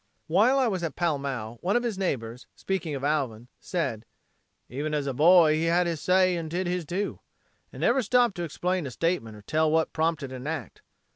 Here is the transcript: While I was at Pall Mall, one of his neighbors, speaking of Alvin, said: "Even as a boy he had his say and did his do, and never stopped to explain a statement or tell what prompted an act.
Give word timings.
While 0.25 0.57
I 0.57 0.67
was 0.67 0.81
at 0.81 0.95
Pall 0.95 1.19
Mall, 1.19 1.59
one 1.61 1.75
of 1.75 1.83
his 1.83 1.95
neighbors, 1.95 2.47
speaking 2.55 2.95
of 2.95 3.03
Alvin, 3.03 3.49
said: 3.59 4.03
"Even 4.67 4.95
as 4.95 5.05
a 5.05 5.13
boy 5.13 5.53
he 5.53 5.65
had 5.65 5.85
his 5.85 6.01
say 6.01 6.35
and 6.35 6.49
did 6.49 6.65
his 6.65 6.85
do, 6.85 7.19
and 7.71 7.81
never 7.81 8.01
stopped 8.01 8.33
to 8.37 8.43
explain 8.43 8.87
a 8.87 8.89
statement 8.89 9.35
or 9.35 9.43
tell 9.43 9.69
what 9.69 9.93
prompted 9.93 10.31
an 10.31 10.47
act. 10.47 10.81